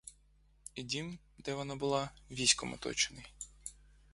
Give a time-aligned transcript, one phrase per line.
[0.75, 3.25] І дім, де була вона, військом оточений.